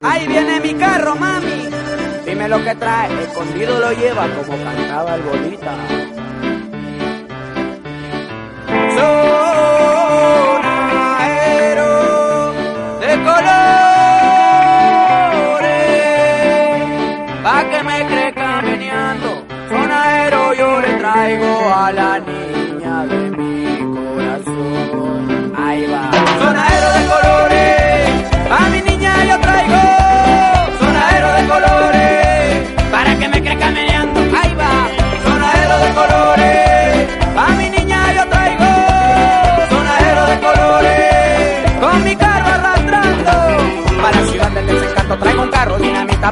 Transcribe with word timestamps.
Ahí 0.00 0.28
viene 0.28 0.60
mi 0.60 0.74
carro, 0.74 1.16
mami. 1.16 1.68
Dime 2.24 2.48
lo 2.48 2.62
que 2.62 2.72
trae. 2.76 3.24
Escondido 3.24 3.80
lo 3.80 3.90
lleva 3.90 4.28
como 4.28 4.56
cantaba 4.62 5.16
el 5.16 5.22
bolita. 5.22 5.74
Sonajero 11.18 12.52
de 13.00 13.12
colores. 13.26 13.42
Pa' 17.42 17.64
que 17.68 17.82
me 17.82 18.06
crezca 18.06 18.62
meneando. 18.62 19.44
Sonajero 19.68 20.54
yo 20.54 20.80
le 20.80 20.92
traigo 20.94 21.74
a 21.74 21.90
la 21.90 22.20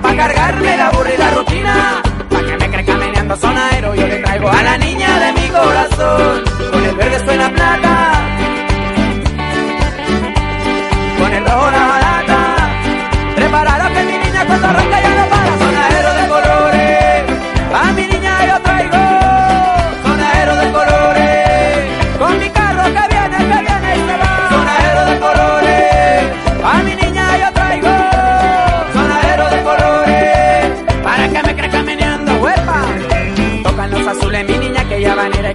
para 0.01 0.17
cargarle 0.17 0.77
la 0.77 0.89
aburrida 0.89 1.31
rutina. 1.31 2.03
Para 2.31 2.47
que 2.47 2.57
me 2.57 2.71
crezca 2.71 2.97
meneando 2.97 3.37
sonajero 3.37 3.95
yo 3.95 4.07
le 4.07 4.17
traigo 4.19 4.49
a 4.49 4.63
la 4.63 4.79
niña 4.79 5.21
de 5.21 5.33
mi 5.33 5.49
corazón. 5.49 6.66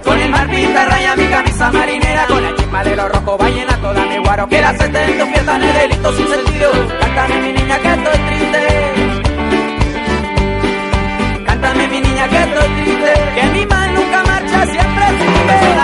Con 0.04 0.18
el 0.18 0.30
mar 0.30 0.48
pinta 0.48 0.84
raya 0.84 1.16
mi 1.16 1.26
camisa 1.26 1.70
marinera 1.72 2.26
con 2.26 2.42
la 2.42 2.54
chisma 2.54 2.84
de 2.84 2.96
los 2.96 3.08
rojos 3.10 3.38
ballena 3.38 3.76
toda 3.76 4.06
mi 4.06 4.18
guaro 4.18 4.48
que 4.48 4.60
la 4.60 4.76
sete 4.76 5.04
en 5.04 5.18
tu 5.18 5.26
fiesta 5.26 5.58
no 5.58 5.64
es 5.64 5.74
delito 5.74 6.16
sin 6.16 6.28
sentido. 6.28 6.70
Cántame 7.00 7.40
mi 7.42 7.52
niña 7.52 7.78
que 7.78 7.88
estoy 7.88 8.18
triste. 8.28 8.62
Cántame 11.46 11.88
mi 11.88 12.00
niña 12.00 12.28
que 12.28 12.38
estoy 12.38 12.68
triste 12.82 13.12
que 13.34 13.42
mi 13.54 13.66
man 13.66 13.94
nunca 13.94 14.22
marcha 14.24 14.66
siempre 14.66 15.04
sube 15.18 15.81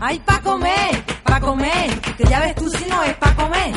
Ay, 0.00 0.18
pa' 0.20 0.40
comer, 0.40 1.04
pa' 1.22 1.38
comer. 1.38 2.00
Que 2.16 2.24
ya 2.24 2.40
ves 2.40 2.54
tú 2.54 2.70
si 2.70 2.86
no 2.86 3.02
es 3.02 3.14
pa' 3.18 3.34
comer. 3.34 3.74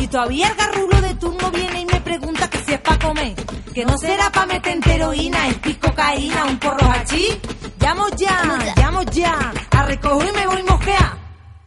Y 0.00 0.06
todavía 0.06 0.46
el 0.46 0.54
garrulo 0.54 1.00
de 1.00 1.14
turno 1.16 1.50
viene 1.50 1.80
y 1.80 1.86
me 1.86 2.00
pregunta 2.00 2.48
que 2.48 2.58
si 2.58 2.72
es 2.74 2.80
pa' 2.80 2.96
comer. 3.00 3.34
Que 3.74 3.84
no 3.84 3.98
será 3.98 4.30
pa' 4.30 4.46
meter 4.46 4.78
heroína, 4.88 5.48
es 5.48 5.76
cocaína, 5.78 6.44
un 6.44 6.58
porro 6.58 6.88
hachí. 6.88 7.36
Llamo 7.80 8.06
ya, 8.16 8.74
llamo 8.76 9.02
ya. 9.10 9.52
A 9.72 9.82
recoger 9.86 10.32
me 10.34 10.46
voy 10.46 10.62
mosquea. 10.62 11.18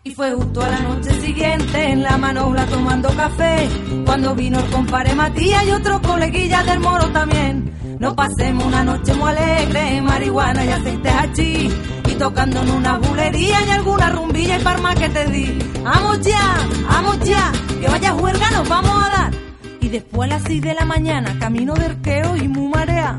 Y 0.03 0.11
fue 0.11 0.31
justo 0.33 0.61
a 0.61 0.69
la 0.69 0.79
noche 0.79 1.11
siguiente 1.19 1.91
en 1.91 2.03
la 2.03 2.17
manobra 2.17 2.65
tomando 2.67 3.09
café. 3.09 3.67
Cuando 4.05 4.33
vino 4.33 4.59
el 4.59 4.69
compadre 4.71 5.13
Matías 5.13 5.65
y 5.67 5.71
otros 5.71 5.99
coleguillas 5.99 6.65
del 6.65 6.79
moro 6.79 7.09
también. 7.09 7.97
Nos 7.99 8.13
pasemos 8.13 8.63
una 8.63 8.83
noche 8.85 9.13
muy 9.13 9.29
alegre, 9.29 10.01
marihuana 10.01 10.63
y 10.63 10.69
aceite 10.69 11.09
hachí. 11.09 12.00
Tocando 12.21 12.61
en 12.61 12.69
una 12.69 12.99
bulería 12.99 13.65
y 13.65 13.71
alguna 13.71 14.11
rumbilla 14.11 14.59
y 14.59 14.63
parma 14.63 14.93
que 14.93 15.09
te 15.09 15.25
di. 15.25 15.57
Vamos 15.83 16.21
ya, 16.21 16.55
vamos 16.87 17.19
ya, 17.21 17.51
que 17.79 17.87
vaya 17.87 18.11
juerga 18.11 18.51
nos 18.51 18.69
vamos 18.69 18.91
a 19.03 19.09
dar. 19.09 19.31
Y 19.79 19.89
después 19.89 20.29
a 20.29 20.35
las 20.35 20.43
6 20.43 20.61
de 20.61 20.75
la 20.75 20.85
mañana, 20.85 21.35
camino 21.39 21.73
de 21.73 21.85
arqueo 21.85 22.37
y 22.37 22.47
mu 22.47 22.69
marea. 22.69 23.17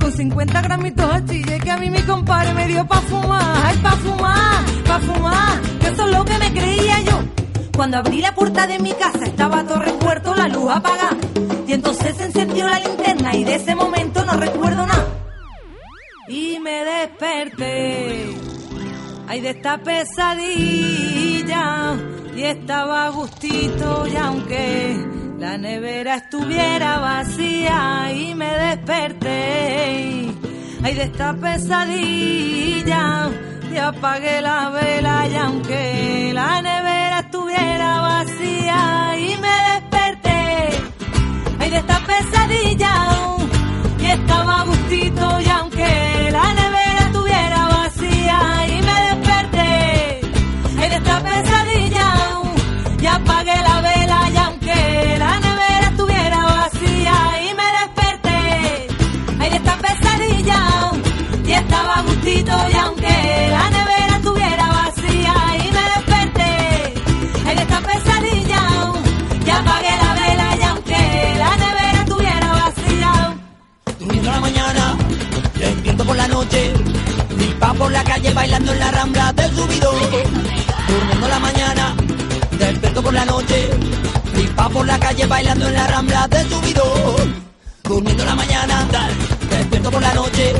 Con 0.00 0.12
50 0.12 0.62
gramitos 0.62 1.14
de 1.14 1.32
chile 1.32 1.60
que 1.60 1.70
a 1.70 1.76
mí 1.76 1.90
mi 1.90 2.02
compadre 2.02 2.52
me 2.52 2.66
dio 2.66 2.84
pa' 2.88 3.00
fumar. 3.02 3.66
Ay, 3.66 3.78
pa' 3.78 3.92
fumar, 3.92 4.64
pa' 4.84 4.98
fumar, 4.98 5.60
que 5.80 5.86
eso 5.86 6.08
es 6.08 6.16
lo 6.16 6.24
que 6.24 6.38
me 6.38 6.52
creía 6.52 7.00
yo. 7.02 7.20
Cuando 7.76 7.98
abrí 7.98 8.20
la 8.20 8.34
puerta 8.34 8.66
de 8.66 8.80
mi 8.80 8.92
casa 8.94 9.26
estaba 9.26 9.62
todo 9.62 9.78
repuerto, 9.78 10.34
la 10.34 10.48
luz 10.48 10.72
apagada. 10.72 11.16
Y 11.68 11.72
entonces 11.72 12.16
se 12.16 12.24
encendió 12.24 12.66
la 12.66 12.80
linterna 12.80 13.32
y 13.36 13.44
de 13.44 13.54
ese 13.54 13.76
momento 13.76 14.24
no 14.24 14.32
recuerdo 14.32 14.86
nada. 14.88 15.19
Y 16.30 16.60
me 16.60 16.84
desperté. 16.84 18.36
Ay, 19.26 19.40
de 19.40 19.50
esta 19.50 19.78
pesadilla. 19.78 20.36
Y 22.36 22.42
estaba 22.44 23.06
a 23.06 23.08
gustito 23.08 24.06
y 24.06 24.14
aunque 24.16 24.96
la 25.40 25.58
nevera 25.58 26.14
estuviera 26.14 27.00
vacía 27.00 28.12
y 28.14 28.36
me 28.36 28.46
desperté. 28.46 30.30
Ay, 30.84 30.94
de 30.94 31.02
esta 31.02 31.34
pesadilla. 31.34 33.28
Y 33.72 33.76
apagué 33.76 34.40
la 34.40 34.70
vela 34.70 35.26
y 35.28 35.34
aunque 35.34 36.30
la 36.32 36.62
nevera 36.62 37.18
estuviera 37.20 38.00
vacía 38.02 39.18
y 39.18 39.36
me 39.36 39.56
desperté. 39.72 40.68
Ay, 41.58 41.70
de 41.70 41.78
esta 41.78 41.98
pesadilla. 42.06 42.94
Y 43.98 44.06
estaba 44.06 44.60
a 44.60 44.64
gustito 44.64 45.40
y 45.40 45.48
aunque 45.50 45.79
a 62.50 62.56
gustito 62.56 62.68
y 62.70 62.76
aunque 62.78 63.48
la 63.50 63.70
nevera 63.70 64.16
estuviera 64.16 64.66
vacía 64.68 65.34
y 65.56 65.72
me 65.72 65.82
desperté. 65.94 66.94
De 67.44 67.62
esta 67.62 67.80
pesadilla. 67.80 68.62
Y 69.46 69.50
apagué 69.50 69.96
la 69.96 70.14
vela 70.14 70.56
y 70.58 70.62
aunque 70.62 71.34
la 71.38 71.56
nevera 71.56 72.00
estuviera 72.04 72.52
vacía. 72.52 73.36
Durmiendo 73.98 74.30
la 74.30 74.40
mañana, 74.40 74.96
despierto 75.58 76.04
por 76.04 76.16
la 76.16 76.28
noche, 76.28 76.72
va 77.62 77.74
por 77.74 77.90
la 77.90 78.04
calle 78.04 78.32
bailando 78.32 78.72
en 78.72 78.78
la 78.78 78.90
rambla 78.90 79.32
del 79.32 79.56
subido. 79.56 79.92
Durmiendo 80.88 81.28
la 81.28 81.38
mañana, 81.38 81.94
despierto 82.58 83.02
por 83.02 83.12
la 83.12 83.24
noche, 83.24 83.70
va 84.58 84.68
por 84.68 84.86
la 84.86 84.98
calle 84.98 85.26
bailando 85.26 85.68
en 85.68 85.74
la 85.74 85.86
rambla 85.86 86.28
del 86.28 86.48
subido. 86.48 86.84
Durmiendo 87.82 88.24
la 88.24 88.34
mañana, 88.36 88.86
despierto 89.50 89.90
por 89.90 90.02
la 90.02 90.14
noche, 90.14 90.54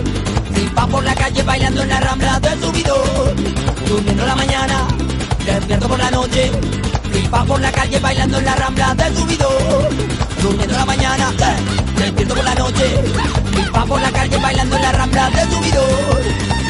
va 0.76 0.86
por 0.86 1.04
la 1.04 1.14
calle 1.14 1.42
bailando 1.42 1.82
en 1.82 1.88
la 1.88 2.00
rambla 2.00 2.40
del 2.40 2.60
subido. 2.60 2.94
Durmiendo 3.88 4.26
la 4.26 4.36
mañana, 4.36 4.88
despierto 5.44 5.88
por 5.88 5.98
la 5.98 6.10
noche, 6.10 6.50
va 7.32 7.44
por 7.44 7.60
la 7.60 7.72
calle 7.72 7.98
bailando 7.98 8.38
en 8.38 8.44
la 8.44 8.54
rambla 8.54 8.94
del 8.94 9.16
subido. 9.16 9.48
Durmiendo 10.42 10.76
la 10.76 10.84
mañana, 10.84 11.32
despierto 11.96 12.34
por 12.34 12.44
la 12.44 12.54
noche, 12.54 12.84
va 13.74 13.84
por 13.84 14.00
la 14.00 14.10
calle 14.10 14.36
bailando 14.36 14.76
en 14.76 14.82
la 14.82 14.92
rambla 14.92 15.30
del 15.30 15.50
subido. 15.50 15.82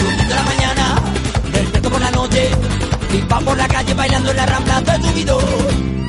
Durmiendo 0.01 0.35
la 0.35 0.43
mañana, 0.43 1.03
despierto 1.53 1.91
por 1.91 2.01
la 2.01 2.11
noche, 2.11 2.51
va 3.31 3.41
por 3.41 3.57
la 3.57 3.69
calle 3.69 3.95
bailando 3.95 4.31
en 4.31 4.37
la 4.37 4.47
rambla 4.47 4.81
del 4.81 5.03
subido. 5.03 6.00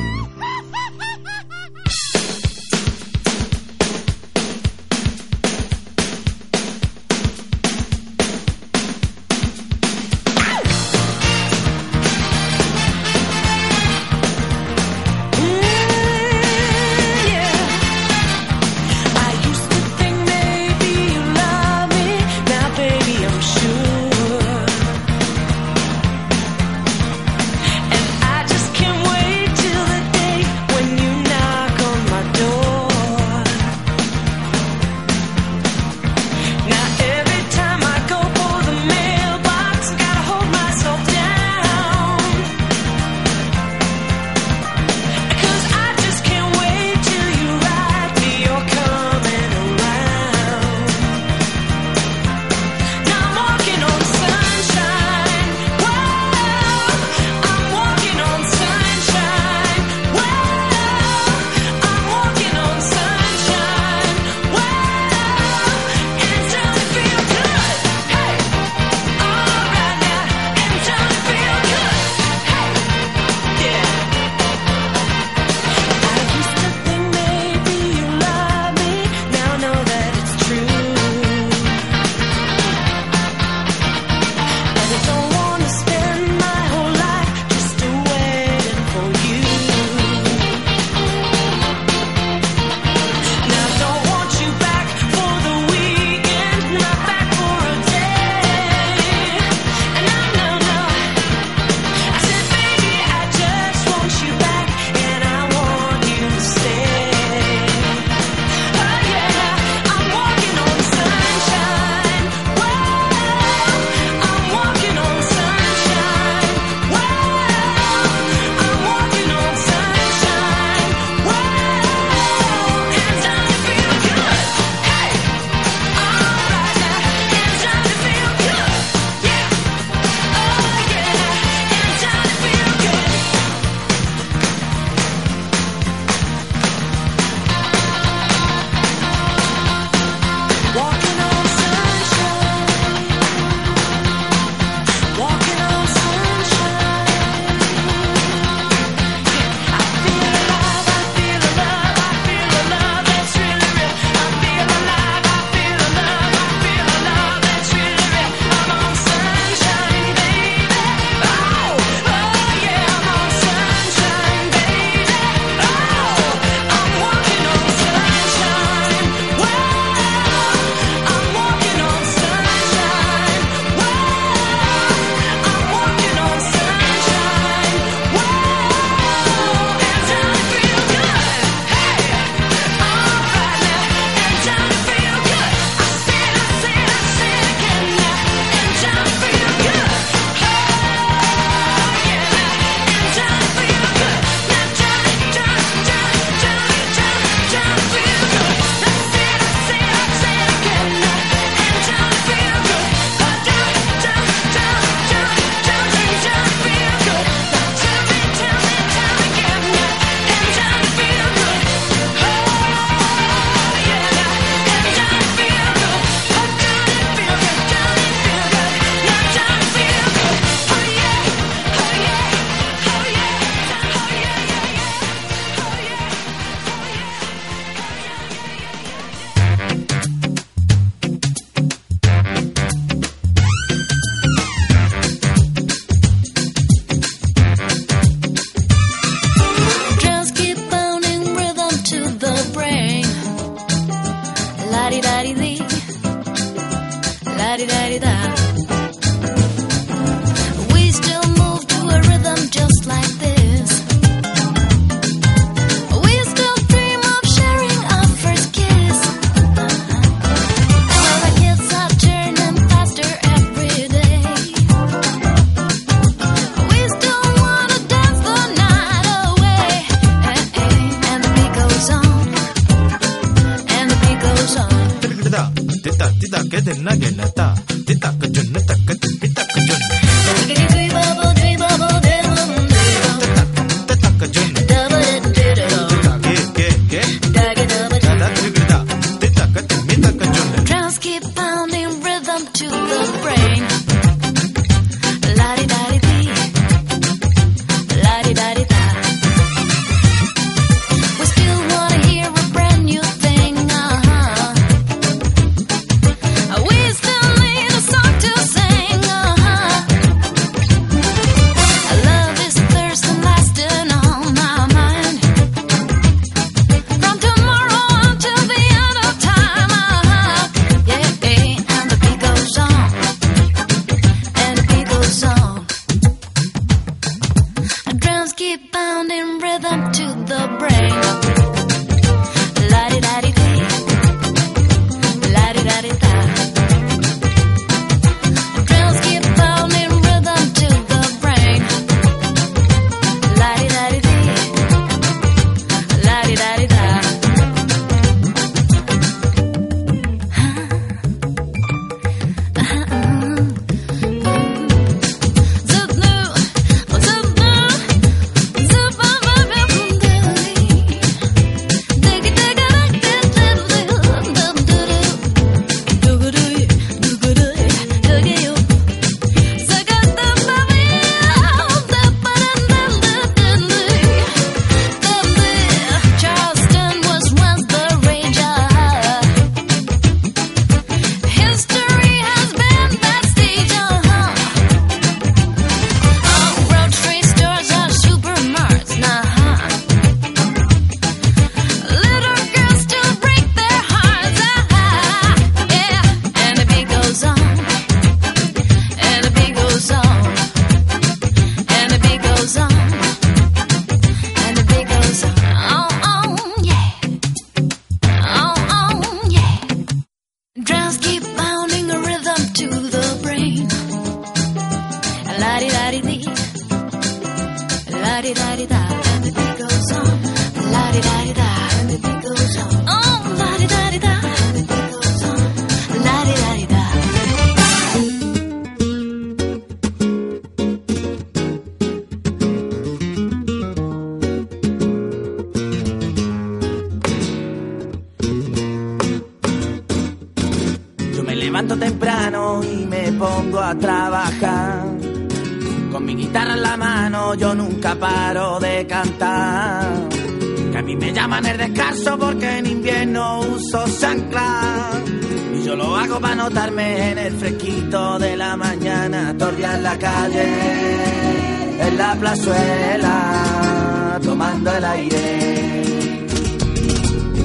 La 462.12 462.20
plazuela, 462.20 464.20
tomando 464.22 464.76
el 464.76 464.84
aire. 464.84 466.26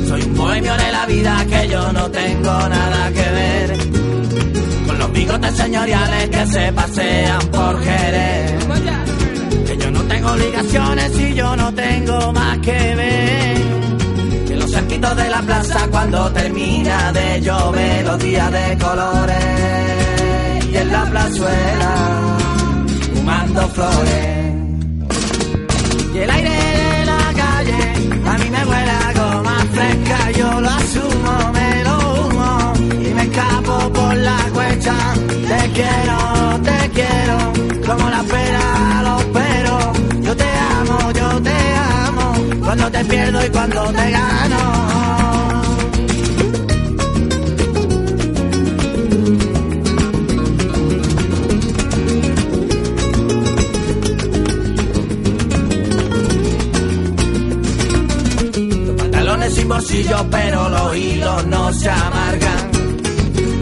Soy 0.07 0.21
un 0.23 0.35
bohemio 0.35 0.75
de 0.75 0.91
la 0.91 1.05
vida 1.05 1.45
que 1.49 1.69
yo 1.69 1.93
no 1.93 2.11
tengo 2.11 2.69
nada 2.69 3.09
que 3.11 3.29
ver 3.39 3.77
con 4.85 4.99
los 4.99 5.11
bigotes 5.13 5.55
señoriales 5.55 6.29
que 6.29 6.45
se 6.47 6.73
pasean 6.73 7.39
por 7.47 7.81
Jerez. 7.81 8.65
Que 9.67 9.77
yo 9.77 9.89
no 9.91 10.01
tengo 10.03 10.31
obligaciones 10.31 11.17
y 11.19 11.33
yo 11.33 11.55
no 11.55 11.73
tengo 11.73 12.33
más 12.33 12.57
que 12.59 12.95
ver. 12.95 13.57
Que 14.47 14.55
los 14.55 14.69
cerquitos 14.71 15.15
de 15.15 15.29
la 15.29 15.41
plaza 15.43 15.87
cuando 15.89 16.29
termina 16.31 17.13
de 17.13 17.39
llover 17.41 18.05
los 18.05 18.19
días 18.19 18.51
de 18.51 18.77
colores 18.77 20.65
y 20.71 20.75
en 20.75 20.91
la 20.91 21.05
plazuela 21.05 22.37
fumando 23.13 23.61
flores. 23.69 24.56
Me 31.53 31.83
lo 31.83 31.95
humo 31.97 32.73
y 33.07 33.13
me 33.13 33.23
escapo 33.23 33.91
por 33.93 34.15
la 34.15 34.37
cuesta. 34.53 34.95
Te 35.51 35.71
quiero, 35.77 36.17
te 36.63 36.89
quiero, 36.97 37.37
como 37.85 38.09
la 38.09 38.23
pera 38.23 39.01
los 39.03 39.23
peros. 39.25 39.85
Yo 40.21 40.35
te 40.35 40.49
amo, 40.79 41.11
yo 41.11 41.41
te 41.41 41.57
amo, 42.07 42.33
cuando 42.63 42.91
te 42.91 43.05
pierdo 43.05 43.45
y 43.45 43.49
cuando 43.49 43.83
te 43.93 44.11
gano. 44.11 44.96
Bolsillo, 59.67 60.25
pero 60.31 60.69
los 60.69 60.95
hilos 60.95 61.45
no 61.47 61.73
se 61.73 61.89
amargan. 61.89 62.71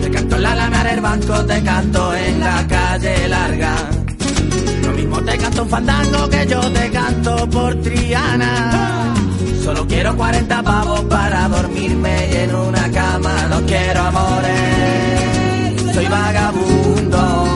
Te 0.01 0.11
canto 0.11 0.35
en 0.35 0.43
la 0.43 0.55
lana 0.55 0.83
del 0.83 1.01
banco, 1.01 1.45
te 1.45 1.63
canto 1.63 2.15
en 2.15 2.39
la 2.39 2.67
calle 2.67 3.27
larga. 3.27 3.75
Lo 4.83 4.91
mismo 4.91 5.21
te 5.21 5.37
canto 5.37 5.63
un 5.63 5.69
fandango 5.69 6.29
que 6.29 6.45
yo 6.47 6.61
te 6.71 6.91
canto 6.91 7.49
por 7.49 7.75
Triana. 7.81 9.13
Solo 9.63 9.87
quiero 9.87 10.15
40 10.15 10.61
pavos 10.61 11.01
para 11.05 11.47
dormirme 11.47 12.29
y 12.31 12.35
en 12.35 12.55
una 12.55 12.91
cama. 12.91 13.47
No 13.49 13.61
quiero 13.65 14.01
amores, 14.01 15.81
soy 15.93 16.05
vagabundo 16.05 17.47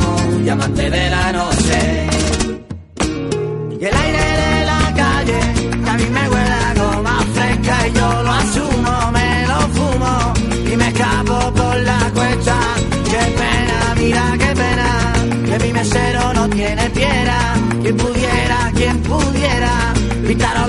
y 0.44 0.50
amante 0.50 0.90
de 0.90 1.10
la 1.10 1.32
noche. 1.32 2.10
Y 3.80 3.86
el 3.86 3.96
aire 3.96 4.19
mira 14.10 14.38
qué 14.40 14.52
pena, 14.56 15.14
que 15.46 15.66
mi 15.66 15.74
mesero 15.74 16.34
no 16.34 16.50
tiene 16.50 16.90
piedra. 16.90 17.40
Quien 17.82 17.96
pudiera, 17.98 18.72
quien 18.76 18.98
pudiera, 19.02 19.94
pintar 20.28 20.69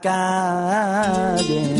calle. 0.00 1.79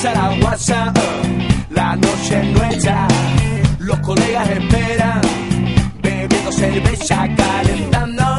pasará 0.00 0.30
WhatsApp. 0.42 0.96
Uh, 0.96 1.74
la 1.74 1.94
noche 1.96 2.40
es 2.40 2.46
nuestra, 2.56 3.08
los 3.78 3.98
colegas 4.00 4.48
esperan, 4.48 5.20
bebiendo 6.02 6.52
cerveza, 6.52 7.28
calentando. 7.36 8.29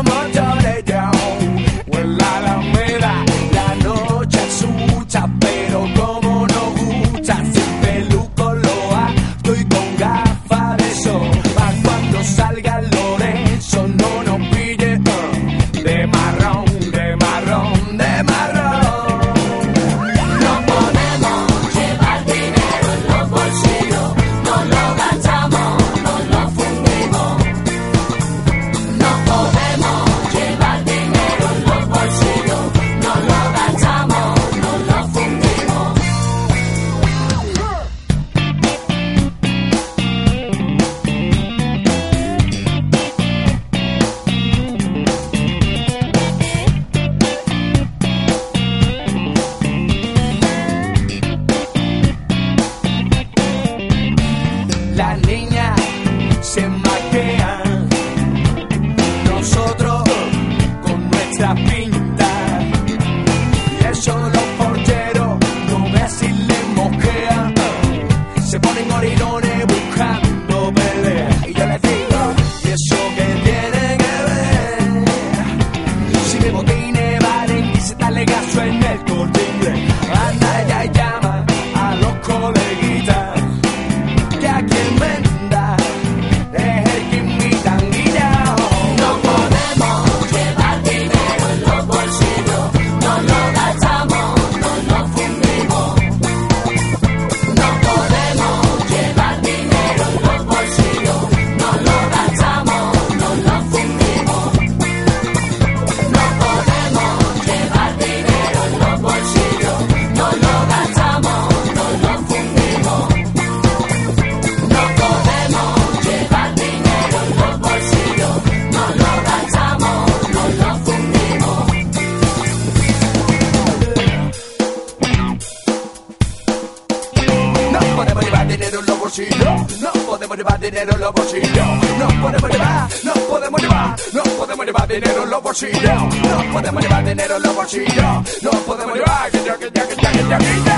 Dinero 130.62 130.93
en 130.93 131.01
los 131.01 131.14
bolsillos. 131.14 131.68
No 131.97 132.07
podemos 132.22 132.51
llevar, 132.51 132.89
no 133.03 133.14
podemos 133.14 133.62
llevar, 133.62 133.95
no 134.14 134.24
podemos 134.24 134.66
llevar 134.66 134.88
dinero 134.88 135.24
en 135.24 135.30
los 135.30 135.43
bolsillos. 135.43 135.84
No 135.84 136.53
podemos 136.53 136.84
llevar 136.84 137.05
dinero 137.05 137.36
en 137.38 137.43
los 137.43 137.55
bolsillos. 137.55 138.43
No 138.43 138.51
podemos 138.51 138.95
llevar, 138.95 139.32
que 139.32 139.43
ya, 139.43 139.57
ya, 139.59 139.68
ya, 139.74 139.88
que 139.88 139.95
ya, 140.01 140.38
que 140.38 140.62
ya. 140.66 140.70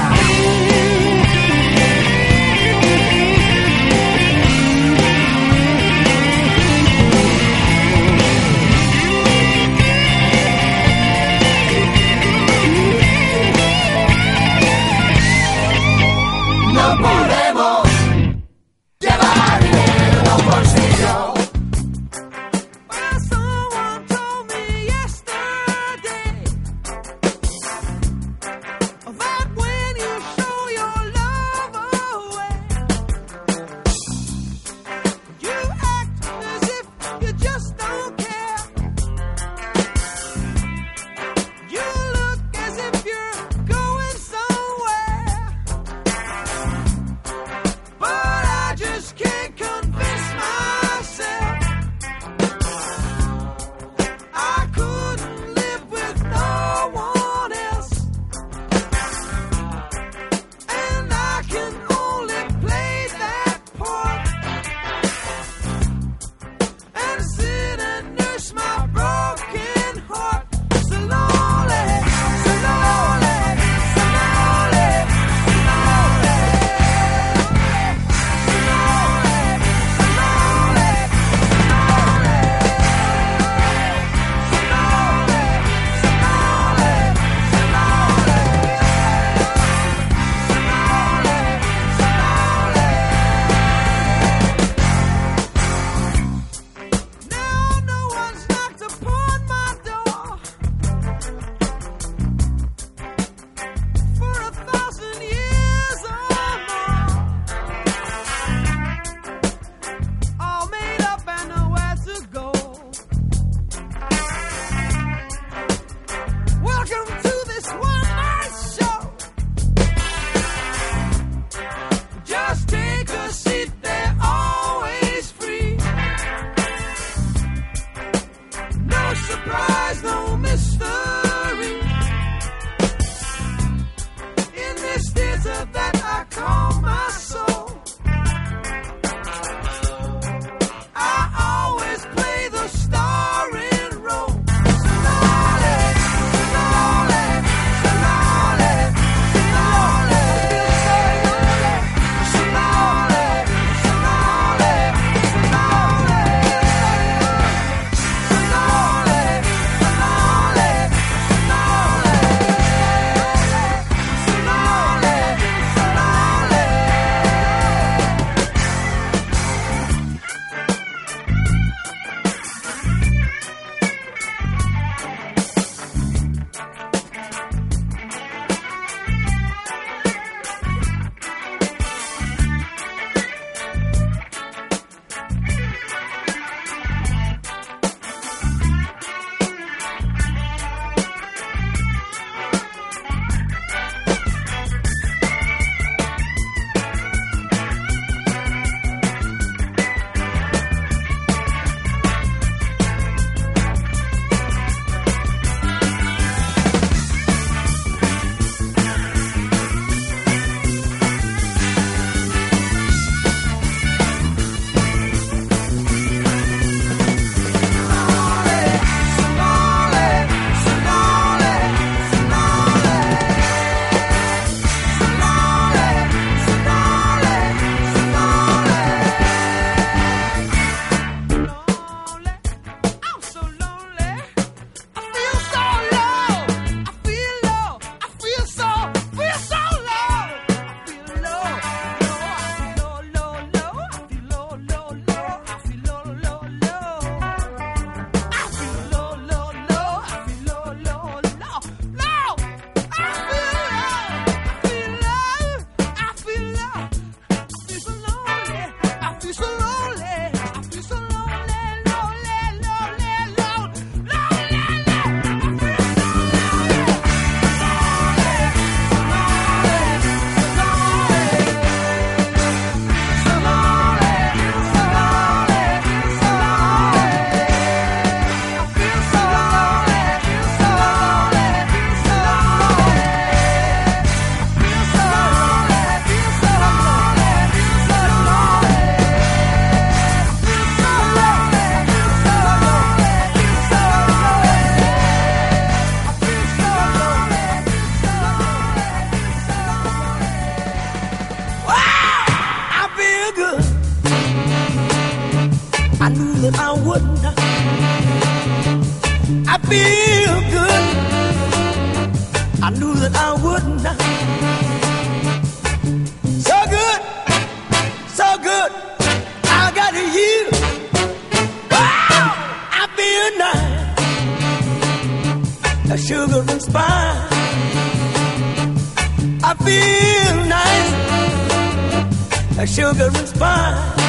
Sugar 332.73 333.11
and 333.13 333.27
spice. 333.27 334.02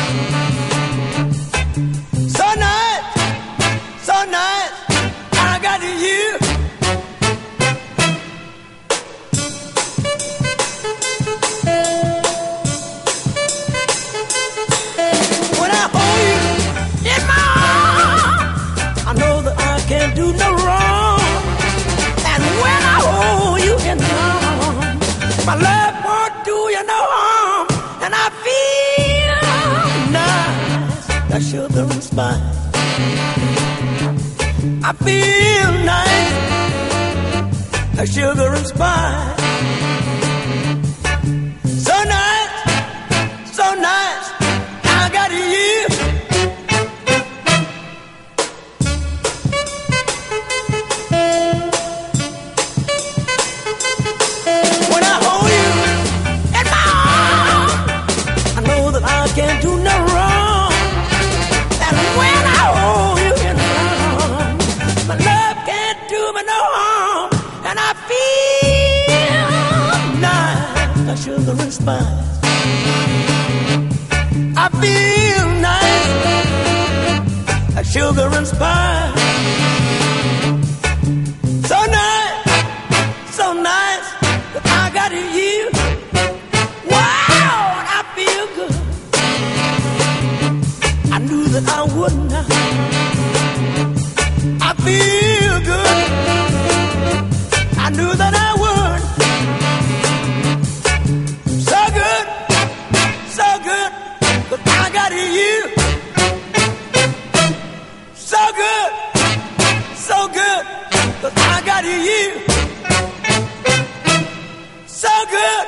So 114.86 115.08
good, 115.30 115.66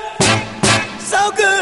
so 1.00 1.30
good 1.36 1.55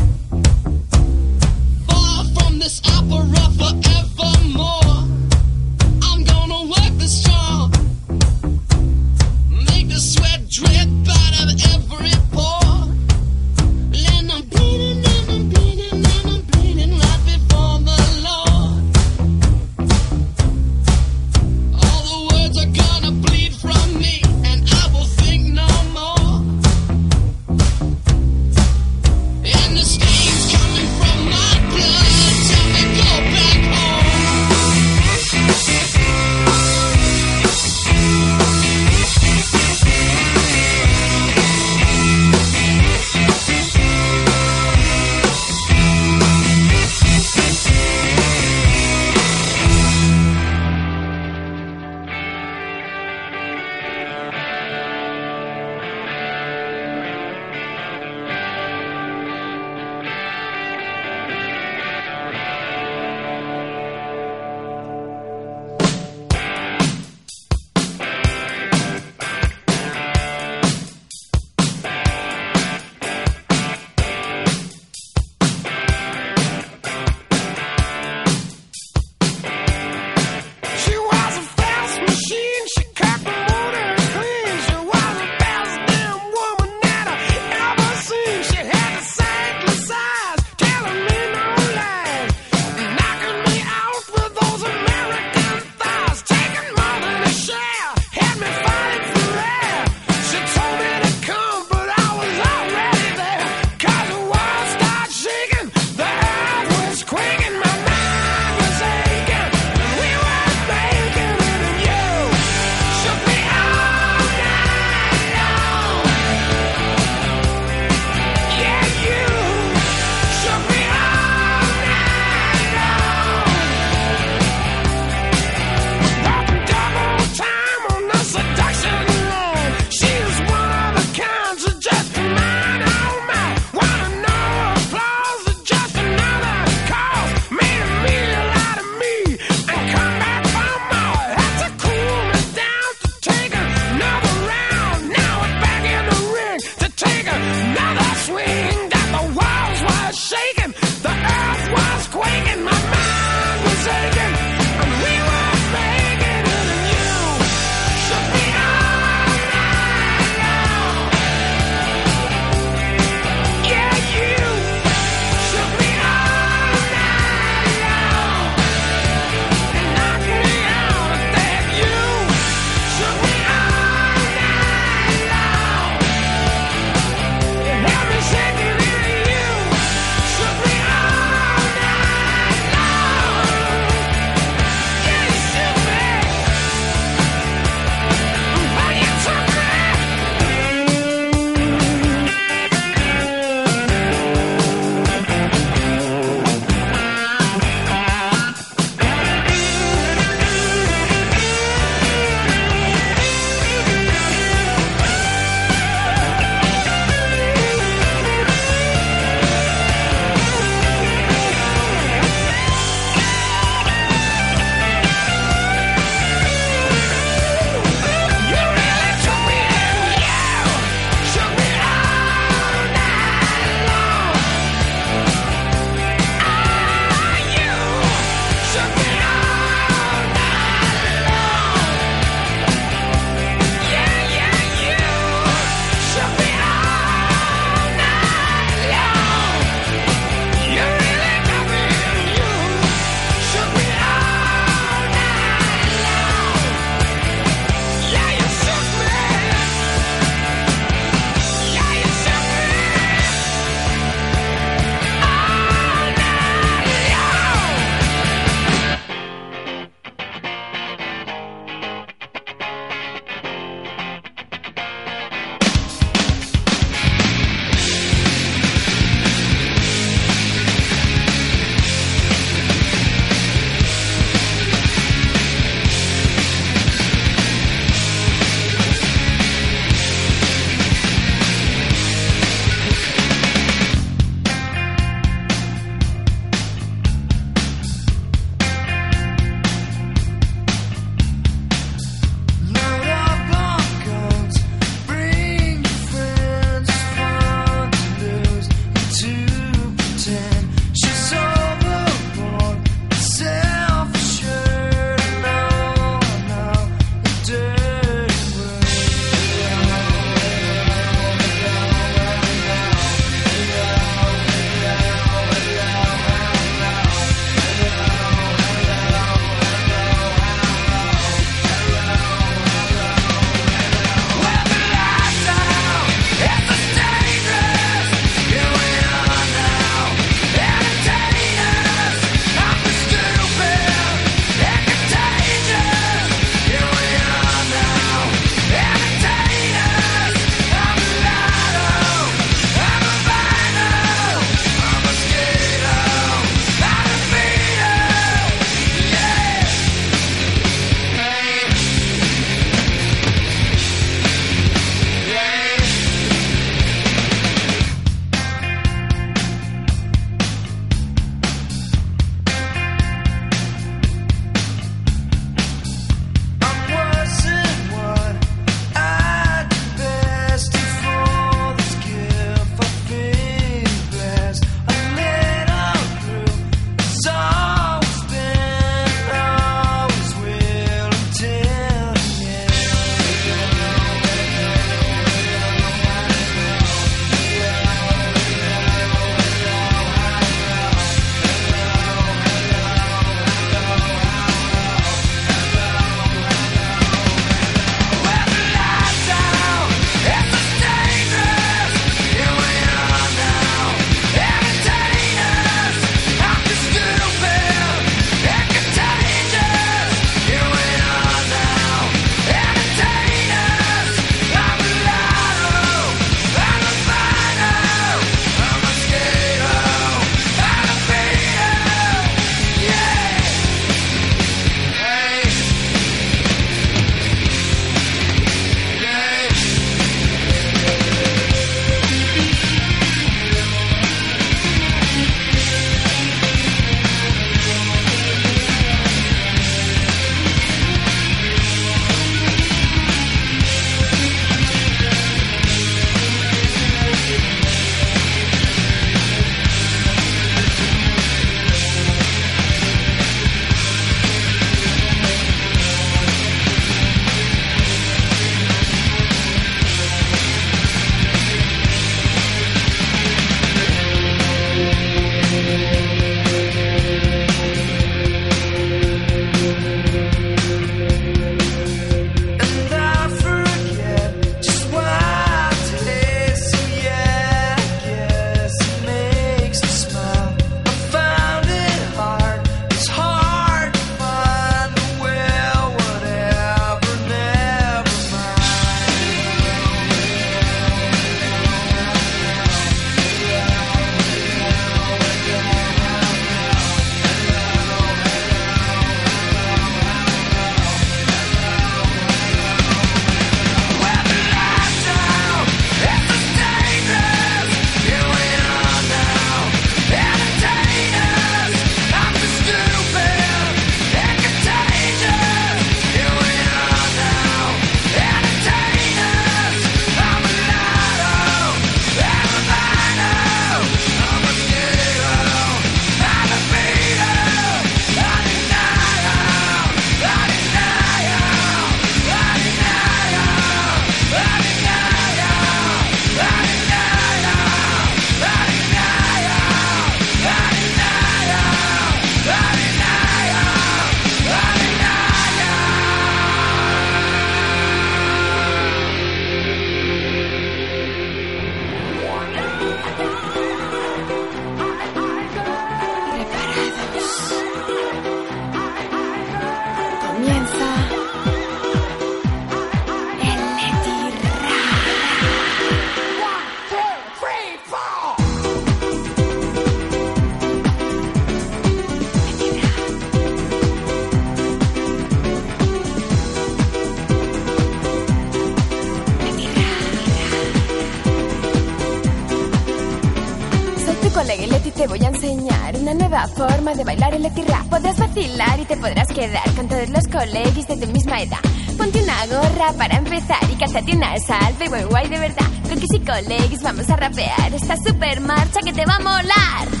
de 586.95 587.03
bailar 587.03 587.33
electirra. 587.33 587.83
Podrás 587.89 588.17
vacilar 588.17 588.79
y 588.79 588.85
te 588.85 588.97
podrás 588.97 589.27
quedar 589.29 589.69
con 589.75 589.87
todos 589.87 590.09
los 590.09 590.27
colegas 590.27 590.87
de 590.87 590.97
tu 590.97 591.07
misma 591.11 591.41
edad. 591.41 591.59
Ponte 591.97 592.21
una 592.21 592.45
gorra 592.47 592.93
para 592.93 593.17
empezar 593.17 593.59
y 593.71 593.75
cásate 593.75 594.15
una 594.15 594.37
salve, 594.39 594.87
guay, 594.89 595.03
guay, 595.03 595.29
de 595.29 595.39
verdad. 595.39 595.65
Con 595.87 595.99
que 595.99 596.07
si 596.07 596.19
colegas 596.19 596.81
vamos 596.83 597.09
a 597.09 597.15
rapear 597.15 597.73
esta 597.73 597.95
super 597.97 598.39
marcha 598.41 598.81
que 598.81 598.93
te 598.93 599.05
va 599.05 599.15
a 599.15 599.19
molar. 599.19 600.00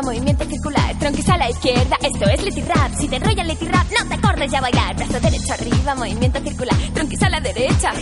movimiento 0.00 0.44
circular, 0.44 0.98
tronquiza 0.98 1.34
a 1.34 1.38
la 1.38 1.50
izquierda, 1.50 1.96
esto 2.02 2.24
es 2.30 2.42
Letty 2.42 2.62
Rap. 2.62 2.94
Si 2.98 3.08
te 3.08 3.16
enrolla 3.16 3.44
Leti 3.44 3.66
Rap, 3.66 3.86
no 3.98 4.08
te 4.08 4.20
corres 4.20 4.50
ya 4.50 4.60
bailar. 4.60 4.96
Brazo 4.96 5.20
derecho 5.20 5.52
arriba, 5.52 5.94
movimiento 5.94 6.40
circular, 6.40 6.76
tronquiza 6.94 7.26
a 7.26 7.30
la 7.30 7.40
derecha. 7.40 7.92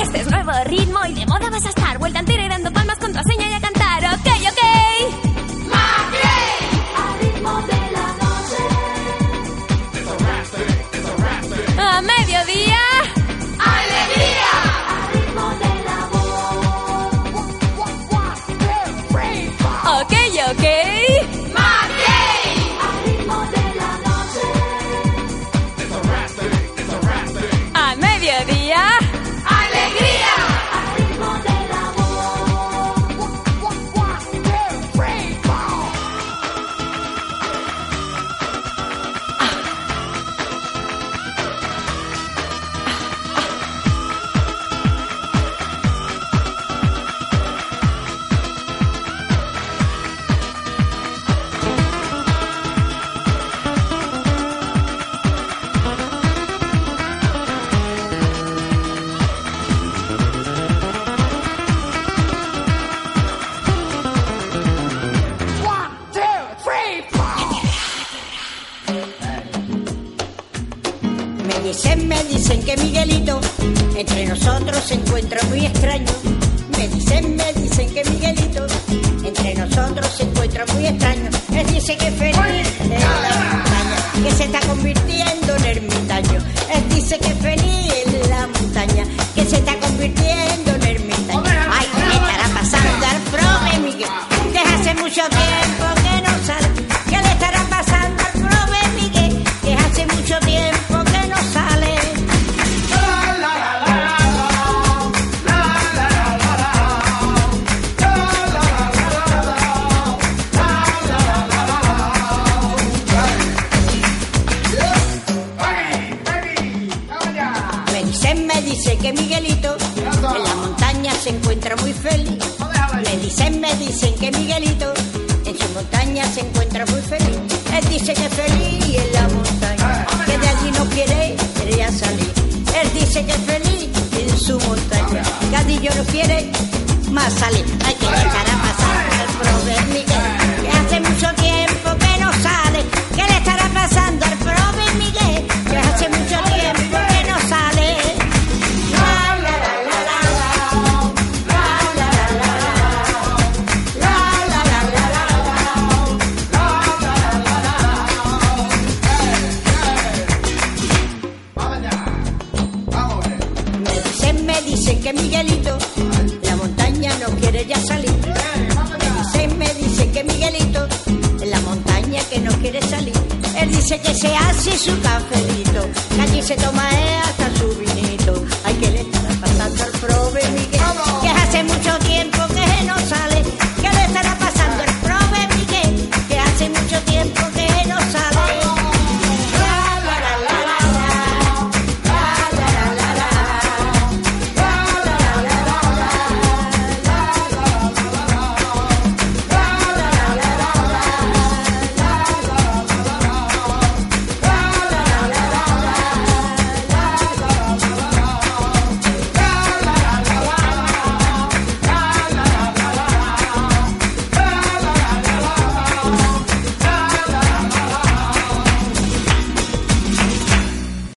Este 0.00 0.20
es 0.20 0.30
nuevo 0.30 0.52
ritmo 0.66 1.00
y 1.08 1.14
de 1.14 1.26
moda 1.26 1.50
vas 1.50 1.64
a 1.66 1.70
estar, 1.70 1.98
vuelta 1.98 2.20
entera 2.20 2.44
y 2.44 2.48
dando 2.48 2.71